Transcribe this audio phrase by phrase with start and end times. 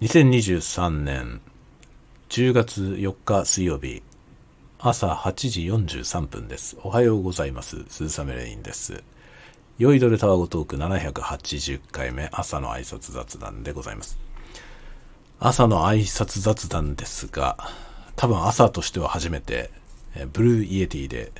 [0.00, 1.40] 2023年
[2.28, 4.00] 10月4日水曜日
[4.78, 6.76] 朝8時43分です。
[6.84, 7.84] おはようございます。
[7.88, 9.02] 鈴雨レインです。
[9.76, 14.20] 酔いどれタワゴトーク780回目朝の挨拶雑談でございます。
[15.40, 17.58] 朝の挨拶雑談ですが、
[18.14, 19.72] 多分朝としては初めて、
[20.14, 21.32] え Blue Yeti で、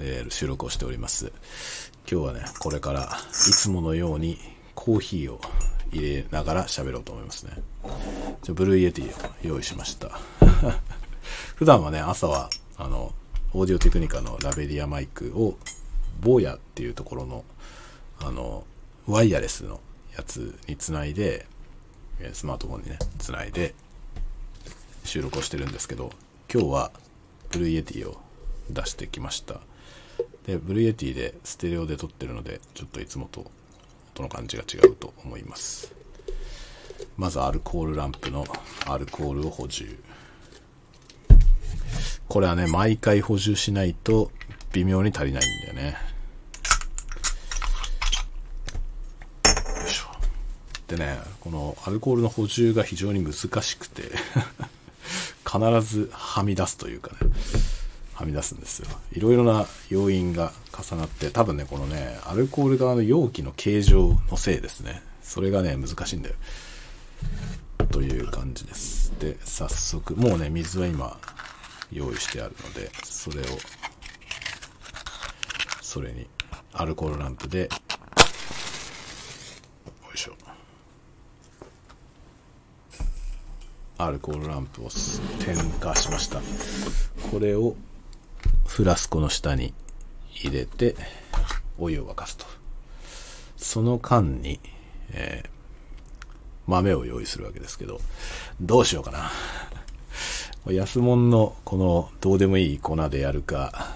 [0.00, 1.30] え収録をしております。
[2.10, 4.38] 今日はね、これからいつものように
[4.74, 5.40] コーヒーを
[5.92, 7.52] 入れながら喋ろうと思いますね。
[8.42, 10.18] じゃ Blue Yeti を用意しました。
[11.56, 13.14] 普段はね、朝は、あの、
[13.52, 15.58] オーディオテクニカの lavalier マイクを、
[16.20, 17.44] BOYA っていうところの、
[18.20, 18.64] あの、
[19.06, 19.80] ワイヤレスの
[20.16, 21.46] やつにつないで、
[22.32, 23.74] スマートフォンにね、つないで、
[25.04, 26.12] 収録をしてるんですけど、
[26.52, 26.92] 今日は、
[27.50, 28.20] Blue Yeti を
[28.70, 29.60] 出してきました。
[30.46, 33.50] で、 Blue Yeti でステレオで撮ってるので、ちょっといつもと
[34.14, 35.92] 音の感じが違うと思います。
[37.16, 38.44] まずアルコールランプの
[38.86, 39.98] アルコールを補充。
[42.28, 44.30] これはね、毎回補充しないと
[44.72, 45.96] 微妙に足りないんだよね。
[49.46, 50.06] よいしょ。
[50.86, 54.02] でね、このアルコールの補充が非常に難しくて、
[55.44, 57.30] 必ずはみ出すというかね、
[58.20, 58.88] はみ出すんですよ。
[59.12, 65.02] いろいろな要因が重なって、多分ね、このね、アルコール側の容器の形状のせいですね。
[65.22, 66.34] それがね、難しいんだよ。
[67.90, 69.12] という感じです。
[69.18, 71.18] で、早速、もうね、水は今、
[71.90, 73.44] 用意してあるので、それを、
[75.80, 76.28] それに、
[76.74, 77.68] アルコールランプで、よ
[80.14, 80.34] いしょ。
[83.96, 84.88] アルコールランプを
[85.44, 86.40] 点火しました。
[87.30, 87.76] これを、
[88.70, 89.74] フラスコの下に
[90.32, 90.94] 入れて、
[91.76, 92.46] お湯を沸かすと。
[93.56, 94.60] その間に、
[95.10, 95.60] えー
[96.66, 98.00] 豆を用意するわけですけど、
[98.60, 99.32] どうしようかな。
[100.72, 103.92] 安物のこのどうでもいい粉でやるか、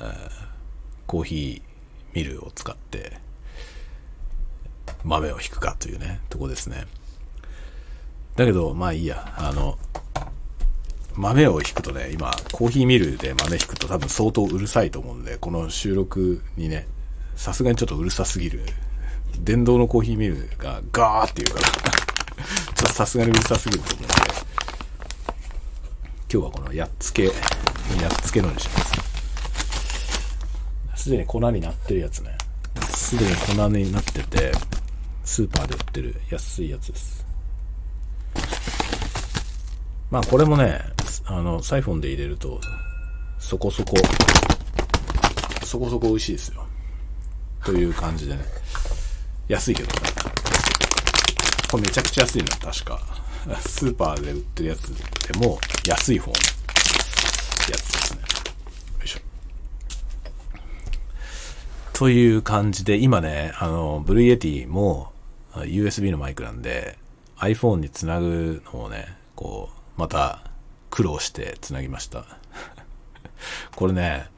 [0.00, 0.30] ー
[1.06, 3.20] コーヒーミルを使って
[5.04, 6.86] 豆を引くかというね、とこですね。
[8.34, 9.78] だけど、まあいいや、あの、
[11.16, 16.86] 豆を引くとね、今、コーヒーミルで豆引くと多分相当うるさいと思うんで、この収録にね、
[17.36, 18.60] さすがにちょっとうるさすぎる。
[19.40, 21.72] 電動のコーヒーミルがガーっていうから、 ちょ
[22.84, 24.14] っとさすがにうるさすぎると思うんで、
[26.28, 27.32] 今日はこのやっつけ、やっ
[28.22, 28.92] つけのにします。
[31.04, 32.36] すでに粉になってるやつね。
[32.90, 34.52] すでに粉になってて、
[35.24, 37.24] スーパーで売ってる安いやつです。
[40.10, 42.60] まあこれもね、あの、サイフォンで入れると、
[43.38, 43.96] そこそこ、
[45.64, 46.66] そこそこ美味しいですよ。
[47.64, 48.44] という感じでね。
[49.48, 49.94] 安いけどね。
[51.70, 53.00] これめちゃくちゃ安いの、確か。
[53.60, 54.88] スーパーで売ってるやつ
[55.28, 58.20] でも安い方のやつですね。
[58.20, 59.20] よいしょ。
[61.92, 65.12] という感じで、今ね、あの、 Blue Yeti も
[65.54, 66.98] USB のマイクなんで、
[67.38, 70.45] iPhone につなぐのをね、こう、また
[70.96, 72.24] 苦労してつなぎました。
[73.76, 74.30] これね、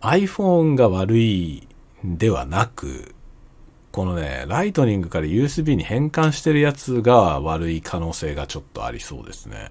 [0.00, 1.68] iPhone が悪い
[2.02, 3.14] ではなく、
[3.90, 9.68] このね、ライトニングから USB に変換してるやつが悪い可能性がちょっとありそうですね。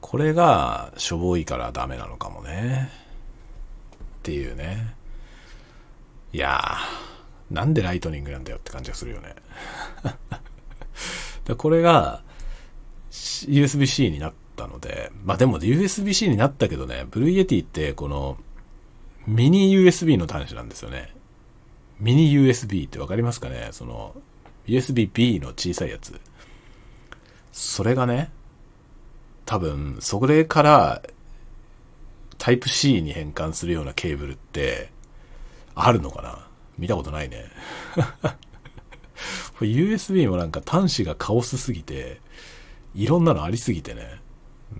[0.00, 2.90] これがしょぼいからダメなのかもね。
[3.92, 4.92] っていうね。
[6.32, 9.36] いやー、なんでライトニングなんだよって感じがするよね。
[11.56, 12.24] これが
[13.10, 18.36] USB-C になったので、まあでも USB-C になったけどね、 Blue Yeti ってこの
[19.26, 21.14] ミニ USB の端子なんですよね。
[22.00, 23.68] ミニ USB ってわかりますかね？
[23.72, 24.14] その
[24.66, 26.20] USB-B の小さいやつ。
[27.52, 28.30] それがね、
[29.44, 31.02] 多分、それから
[32.36, 34.90] タイプ C に変換するようなケーブルって
[35.74, 36.46] あるのかな？
[36.78, 37.46] 見たことないね。
[39.58, 42.20] USB もなんか端子がカオスすぎて、
[42.98, 44.20] いろんなのありすぎてね、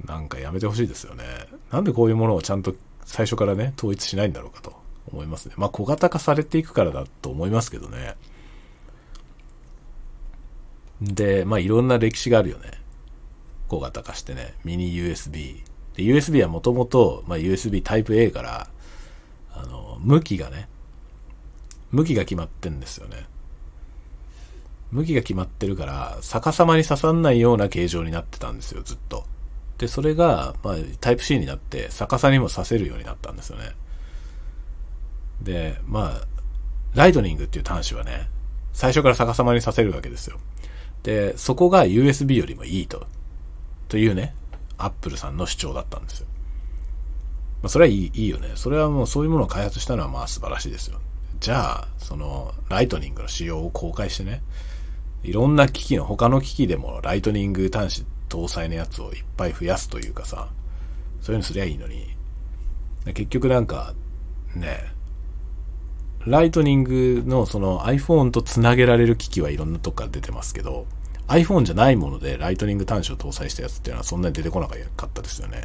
[0.04, 1.22] なんかやめてほしいですよね。
[1.70, 2.74] なんでこういうものをちゃんと
[3.04, 4.72] 最初からね、統一しないんだろうかと
[5.12, 5.54] 思いますね。
[5.56, 8.16] まあ小型化されていくからだと思いますけどね。
[11.00, 12.72] で、まあいろんな歴史があるよね。
[13.68, 14.54] 小型化してね。
[14.64, 15.62] ミニ USB。
[15.94, 18.68] で、USB はもともと、ま USB タイプ A から、
[19.52, 20.68] あの、向きがね、
[21.92, 23.28] 向きが決まってんですよね。
[24.90, 29.24] 向きが決まってるから、逆さまに刺さんないような形状になってたんですよ、ずっと。
[29.78, 33.72] で、それが、まあ、タイプ C になって、逆さにも刺せるようになったんですよね。
[35.42, 36.26] で、まあ、
[36.94, 38.28] ライトニングっていう端子はね、
[38.72, 40.38] 最初から逆さまにさせるわけですよ。
[41.02, 43.06] で、そこが USB よりもいいと。
[43.88, 44.34] というね、
[44.78, 46.26] アップルさんの主張だったんですよ。
[47.62, 48.52] まあ、それはいいいいよね。
[48.54, 51.00] それはもうそういうものを開発したのはまあ素晴らしいですよ。
[51.40, 54.42] じゃあ、その、ライトニングの仕様を公開してね、
[55.22, 60.48] いろんな機器の、他の機器でもライトニング端子搭載のやつをいっぱい増やすというかさ、
[61.20, 62.16] そういうのすりゃいいのに、
[63.06, 63.94] 結局なんか、
[64.54, 64.92] ね、
[66.26, 70.86] ライトニングのその iPhone とつなげられる機器はいろんなとこから出てますけど、
[71.26, 74.74] iPhone じゃないものでライトニング端子を搭載したやつっていうのはそんなに出てこなか
[75.06, 75.62] ったですよね。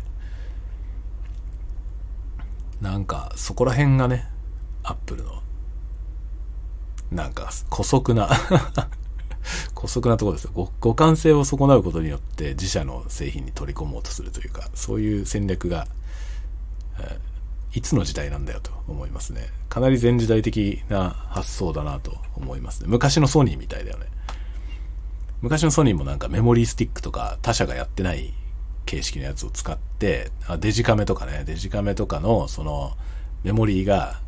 [2.82, 4.28] なんか、そこら辺がね、
[4.84, 5.42] アップルの、
[7.12, 8.30] なんか、古速な
[9.76, 10.72] 古速なところですよ。
[10.82, 15.88] 互換性を損なうことによって自社の製品に取り込もうとするというか、そういう戦略が、
[17.74, 19.50] いつの時代なんだよと思いますね。
[19.68, 22.88] かなり前時代的な発想だなと思いますね。
[22.90, 24.08] 昔のソニーみたいだよね。
[25.42, 28.34] 昔のソニーもなんかメモリースティックとか他社がやってない
[28.86, 32.96] 形式のやつを使って、あデジカメとかね、デジカメとかのその
[33.44, 34.20] メモリーが、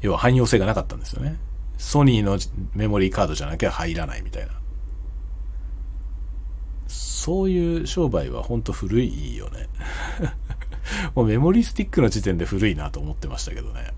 [0.00, 1.36] 要は汎用性がなかったんですよね。
[1.78, 2.38] ソニーの
[2.74, 4.52] メモリーカードじゃなきゃ入らないみたいな。
[6.88, 9.68] そういう商売はほんと古いよね。
[11.14, 13.92] もうメモリースティックの時点で古いなと思ってましたけどね。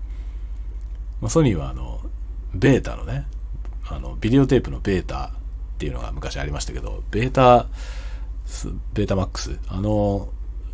[1.21, 2.01] まあ、ソニーはあの、
[2.53, 3.27] ベータのね、
[3.89, 5.31] あの、ビデオテープのベータ
[5.75, 7.67] っていうのが昔ありましたけど、ベータ、
[8.93, 10.29] ベータマックス、あの、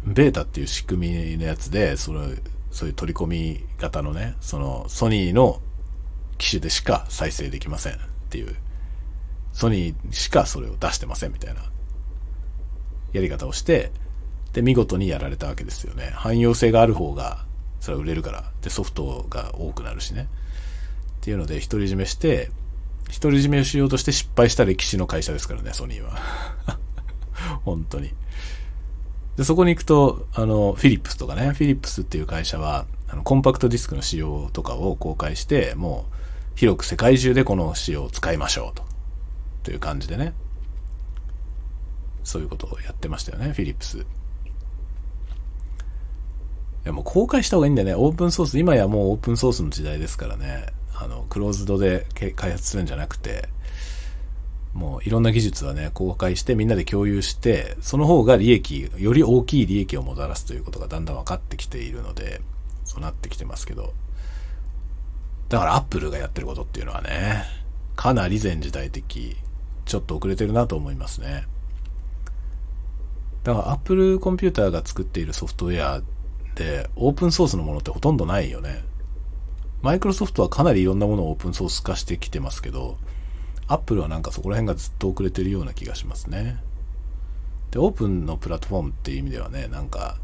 [0.05, 2.27] ベータっていう仕組みのやつで、その、
[2.71, 5.59] そういう取り込み型のね、その、ソニーの
[6.43, 7.97] 機種でしか再生できませんっ
[8.29, 8.53] ていう、
[9.53, 11.61] ソニーしかそれを出してませんみたいな、
[13.13, 13.91] やり方をして、
[14.51, 16.11] で、見事にやられたわけですよね。
[16.15, 17.45] 汎用性がある方が、
[17.79, 18.43] それは売れるから。
[18.61, 20.27] で、ソフトが多くなるしね。
[21.17, 22.51] っていうので、独り占めして、
[23.21, 26.19] 独り占めをしようとして失敗した歴史の会社ですからね、ソニーは。
[27.63, 28.13] 本当に。
[29.37, 36.22] で、そこに行くと、あの、フィリップスとかね、フィリップスっていう会社は、あの、コンパクトディスクの仕様とかを公開して、もう、
[36.55, 38.83] 広く世界中でこの仕様を使いましょうと。
[39.63, 40.33] という感じでね。
[42.23, 43.99] そういうことをやってましたよね、フィリップス。
[43.99, 44.01] い
[46.85, 47.95] や、もう公開した方がいいんだよね。
[47.95, 50.67] オープンソース、今やもうオープンソースの時代ですからね。
[50.95, 52.05] あの、クローズドで
[52.35, 53.49] 開発するんじゃなくて、
[54.73, 62.41] もういろんな技術はね、公開してみんなで共有して、その方が利益、より大きい利益をもたらすということがだんだん分かってきているので、
[62.85, 63.93] そうなってきてますけど。
[65.53, 67.43] だからアップルがやってることっていうのはね、
[67.95, 69.37] かなり前時代的、
[69.85, 71.45] ちょっと遅れてるなと思いますね。
[73.43, 76.01] だからアップルコンピューターが作っているソフトウェア
[76.55, 78.83] でオープンソースのものってほとんどないよね。
[79.83, 82.97] マイクロソフトはかなりいろんなものをオープンソース化してきてますけど、
[83.67, 86.57] アップルはなんかそこら辺がずっと遅れてるような気がしますね。
[87.69, 90.17] で、オープンのプラットフォームっていう意味ではね、なんか、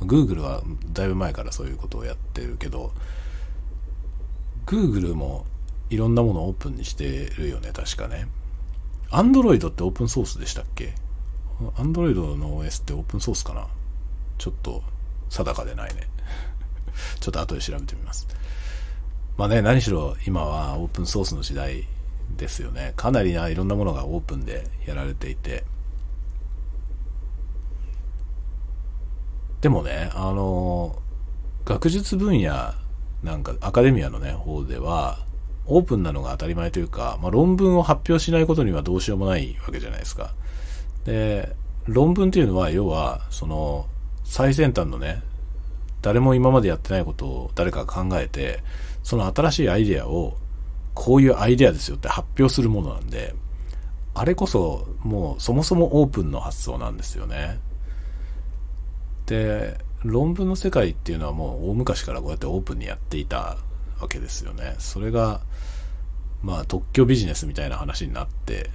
[0.00, 2.92] Google はだいぶ前からそういうことをやってるけど、
[4.66, 5.46] Google も
[5.90, 8.26] いろんなものをオープンにしてるよね、確かね。
[9.10, 10.94] Android ってオープンソースでしたっけ
[11.76, 13.66] ?Android の OS ってオープンソースかな？
[14.38, 14.82] ちょっと
[15.28, 16.08] 定かでないね。
[17.20, 18.26] ちょっと後で調べてみます。
[19.36, 21.86] まあね、何しろ今はオープンソースの時代
[22.36, 22.92] ですよね。
[22.96, 25.64] かなりないろんなものがオープンでやられていて。
[29.60, 31.00] でもね、あの、
[31.64, 32.74] 学術分野、
[33.24, 35.18] なんかアカデミアのね、方では、
[35.66, 40.34] オープンなのが当たり前というか、まあ、論文を発表しないことにはどうしようもないわけじゃないですか。
[41.04, 43.86] で、論文っていうのは、要は、その、
[44.24, 45.22] 最先端のね、
[46.02, 48.62] 誰も今までやってないことを誰かが考えて、
[49.02, 50.36] その新しいアイデアを
[50.92, 53.34] こういうアイデアですよって発表するものなんで、
[54.14, 57.58] あれこそもうそもそもオープンの発想なんですよね。
[59.26, 63.56] で、論文の世界っていうのはもう大昔からこうやってオープンにやっていた
[64.00, 64.76] わけですよね。
[64.78, 65.40] それが、
[66.42, 68.70] まあ特許ビジネスみたいな話になって、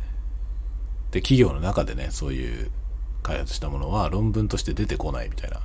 [1.12, 2.72] で、企業の中でね、そういう
[3.22, 5.62] 開発したものは論文として出てこないみたいな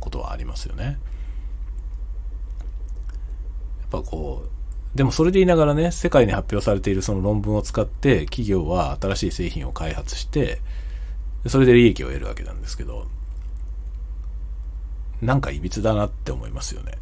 [0.00, 0.84] ことはありますよね。
[0.84, 0.90] や
[4.00, 10.60] っぱこう、でもそれで言いながらね、世界に発表されているその論文を使って企業は新しい製品を開発して、
[11.46, 13.06] それで利益を得るわけなんですけど、
[15.22, 16.92] なんか歪だなって思いますよね。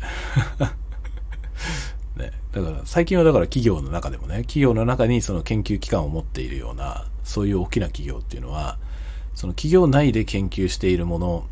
[2.16, 2.32] ね。
[2.52, 8.78] だから最近はだから企業の中でもね、企業の中にその研究機関を持っているような、そういう大きな企業っていうのは、
[9.34, 11.44] その企業内で研究しているもの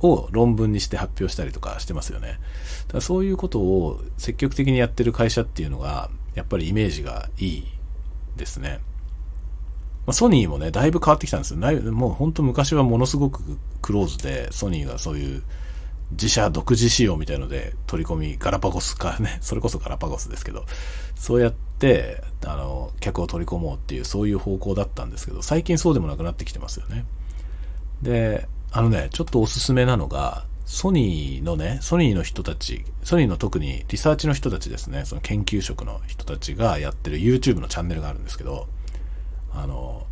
[0.00, 2.28] を論文にして発表したりとかしてますよね。
[2.28, 2.38] だか
[2.94, 7.64] らそういうことを積極的にやってる会社っていうのが、やっぱりイメージがいい
[8.36, 8.80] ですね。
[10.06, 11.92] まあ、ソニーもね、だいぶ変わってきたんですよ。
[11.92, 13.42] もう本当昔はものすごく
[13.82, 15.42] クローズで、ソニーがそういう
[16.12, 20.64] 自社独自仕様みたいので取り込み、ガラパゴスかね、 それこそガラパゴスですけど、
[21.14, 27.04] そうやって、あの、客を取り込もうっていう、そういう方向だったんですけど、最近そうでもなくなってきてますよね。
[28.02, 38.68] で、あのね、ちょっとおすすめなのが、ソニーのね、ソニーの人たち、ソニーの特にリサーチの人たちですね、その研究職の人たちがやってる YouTube のチャンネルがあるんですけど、
[39.52, 40.06] あの、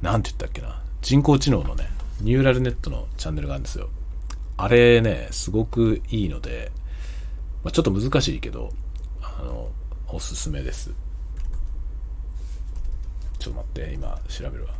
[0.00, 1.88] なんて言ったっけな、人工知能のね、
[2.20, 3.88] ニューラルネットのチャンネルがあるんですよ。
[4.56, 6.70] あれね、すごくいいので、
[7.64, 8.70] まあ、ちょっと難しいけど、
[9.22, 9.70] あの、
[10.08, 10.92] おすすめです。
[13.38, 14.74] ちょっと待って、今調べるわ。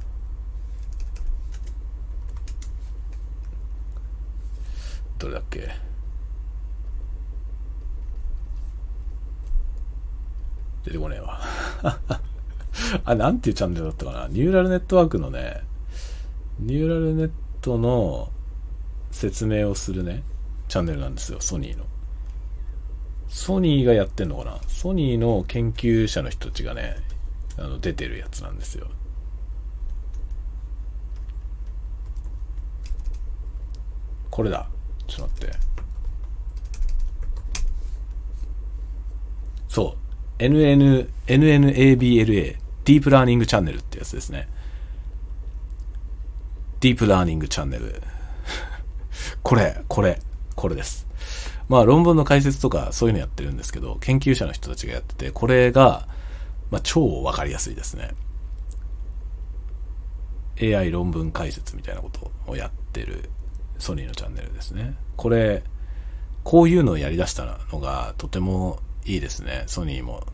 [5.18, 5.68] どれだっけ？
[10.84, 11.40] 出てこねえわ
[13.04, 14.28] あ、なんていうチャンネルだったかな？
[14.28, 15.62] ニューラルネットワークのね、
[16.58, 18.30] ニューラルネットの
[19.12, 20.25] 説明をするね、
[20.69, 21.85] チャンネルなんですよ、ソニーの。
[23.28, 24.61] ソニーがやってんのかな？
[24.66, 26.97] ソニーの研究者の人たちがね、
[27.57, 28.88] あの、出てるやつなんですよ。
[34.31, 34.66] これだ。
[35.07, 35.57] ちょっと待って。
[39.69, 39.97] そ
[40.38, 40.42] う。
[40.42, 44.49] NN、NNABLA、ディープラーニングチャンネルってやつですね。
[46.81, 48.02] ディープラーニングチャンネル。
[49.42, 50.20] これ、これ、
[50.54, 51.06] これです。
[51.68, 56.06] まあ論文の解説とかそういうのやってるんですけど、研究者の人たちがやってて、これが、
[56.70, 58.11] まあ超わかりやすいですね。
[60.61, 63.30] AI 論文解説みたいなことをやってる
[63.78, 64.94] ソニーのチャンネルですね。
[65.16, 65.64] これ、
[66.44, 69.64] こういうのをやり出したのがとてもいいですね。
[69.66, 70.25] ソニーも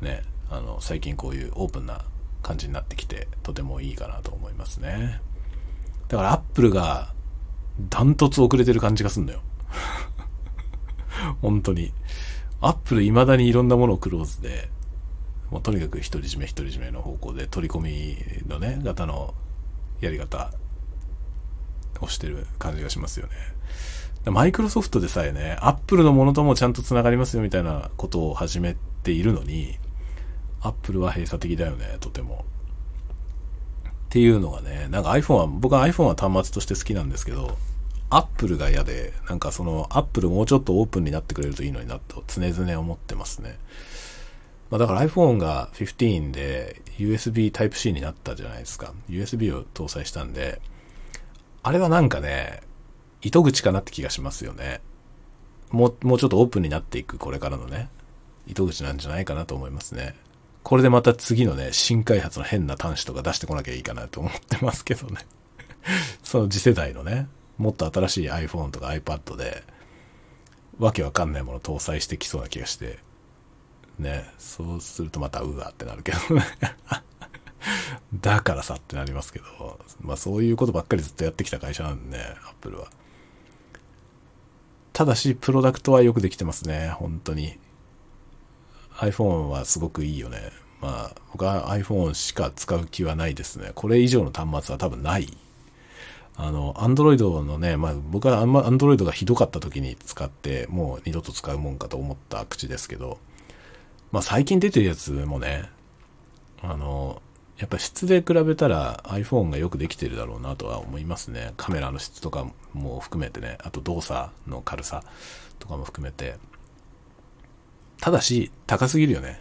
[0.00, 2.04] ね、あの、最近こういうオープンな
[2.42, 5.20] 感じになってきて、とてもいいかなと思いますね。
[6.08, 7.13] だからアップルが
[7.80, 9.40] ダントツ遅れてる感じがすんのよ。
[11.42, 11.92] 本当に。
[12.60, 14.70] アップル未だにいろんなものをクローズで、
[15.50, 18.16] もうとにかく独り占め独り占めの方向で取り込み
[18.48, 19.34] のね、型の
[20.00, 20.50] やり方
[22.00, 23.32] をしてる感じがしますよね。
[24.30, 29.76] マイクロソフトでさえね、アップルのものともちゃんと繋がりますよみたいなことを始めているのに、
[30.62, 32.46] アップルは閉鎖的だよね、とても。
[34.14, 37.58] っていうのがね、なんか iPhone は、僕は iPhone は端末として好きなんですけど、
[38.10, 43.58] Apple が嫌で、なんかその Apple もうちょっとオープンになってくれるといいのになと常々思ってますね。
[44.70, 48.94] まあ、だから iPhone が15で USB Type-C になったじゃないですか。
[49.10, 50.60] USB を搭載したんで、
[51.64, 52.60] あれはなんかね、
[53.20, 54.80] 糸口かなって気がしますよね。
[55.72, 57.88] もう、もうちょっとオープンになっていくこれからのね、
[58.46, 60.14] 糸口なんじゃないかなと思いますね。
[60.64, 65.20] これでまた次のね、新開発の変な端子とか出してこなきゃいいかなと思ってますけどね。
[66.24, 67.28] その次世代のね、
[67.58, 69.62] もっと新しい iPhone とか iPad で、
[70.78, 72.98] わけわかんないもの搭載してきそうな気がして、
[73.98, 76.42] ね、そうするとまたうわってなるけどね。
[78.20, 82.88] だからさってなりますけど、まあそういうことばっかりずっとやってきた会社なんでね、アップルは。
[84.94, 87.58] ただし、プロダクトはよくできてますね、本当に。
[88.98, 90.50] iPhone はすごくいいよね。
[90.80, 93.72] まあ、僕は iPhone しか使う気はないですね。
[93.74, 95.28] これ以上の端末は多分ない。
[96.36, 103.18] あの、Android のね、まあ僕はあんま Android がひどかった時に使って、もう二度と使うもんかと思った口ですけど、
[104.10, 105.70] まあ最近出てるやつもね、
[106.60, 107.22] あの、
[107.58, 111.54] やっぱ質で比べたら iPhone がよくできてるだろうなとは思いますね。
[111.56, 115.04] カメラの質とかも含めてね、あと動作の軽さ
[115.60, 116.36] とかも含めて。
[118.04, 119.40] ただし、高すぎるよね。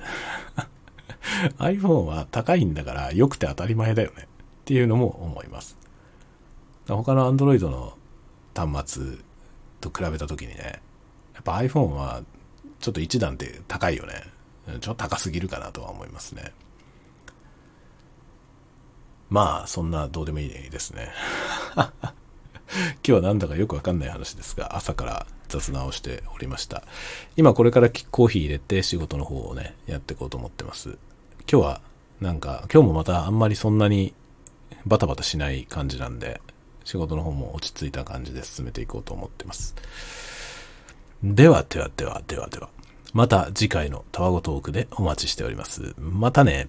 [1.60, 4.24] iPhone は高いんだから良くて当たり前だよね。
[4.24, 5.78] っていうのも思います。
[6.88, 7.98] 他の Android の
[8.56, 9.18] 端末
[9.82, 10.82] と比べた時にね、
[11.34, 12.24] やっぱ iPhone は
[12.80, 14.14] ちょっと一段って高いよね。
[14.80, 16.54] ちょっと高すぎるかなとは思いますね。
[19.30, 21.12] まあ、そんなどうでもいいですね。
[22.74, 26.84] 今日はなんだかよくわかんない話ですが、朝から雑談をしておりました。
[27.36, 30.98] 今これからコーヒー入れて仕事の方をね、やっていこうと思ってます。
[31.52, 31.82] 今日は
[32.22, 34.14] なんか、今日もまたあんまりそんなに
[34.86, 36.42] バタバタしない感じなんで、
[36.84, 39.76] 仕事の方も落ち着いた感じで進めていこうと思ってます。
[41.24, 42.70] では、では、では、では、では。
[43.14, 45.94] また次回のタワゴトークでお待ちしております。
[45.98, 46.68] またね。